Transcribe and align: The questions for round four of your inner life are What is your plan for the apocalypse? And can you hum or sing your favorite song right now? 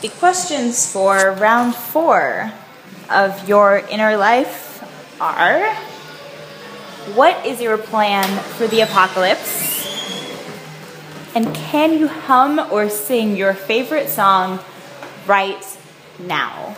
The 0.00 0.08
questions 0.08 0.90
for 0.90 1.32
round 1.32 1.74
four 1.74 2.50
of 3.10 3.46
your 3.46 3.84
inner 3.90 4.16
life 4.16 4.82
are 5.20 5.74
What 7.14 7.44
is 7.44 7.60
your 7.60 7.76
plan 7.76 8.24
for 8.56 8.66
the 8.66 8.80
apocalypse? 8.80 9.84
And 11.34 11.54
can 11.54 11.98
you 11.98 12.08
hum 12.08 12.58
or 12.72 12.88
sing 12.88 13.36
your 13.36 13.52
favorite 13.52 14.08
song 14.08 14.60
right 15.26 15.62
now? 16.18 16.76